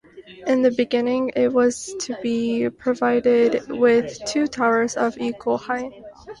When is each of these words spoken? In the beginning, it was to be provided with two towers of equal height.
In 0.47 0.63
the 0.63 0.71
beginning, 0.71 1.31
it 1.35 1.53
was 1.53 1.93
to 1.99 2.17
be 2.23 2.67
provided 2.71 3.69
with 3.69 4.19
two 4.25 4.47
towers 4.47 4.97
of 4.97 5.15
equal 5.19 5.59
height. 5.59 5.91